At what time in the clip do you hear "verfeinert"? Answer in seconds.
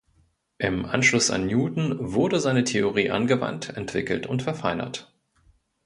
4.41-5.13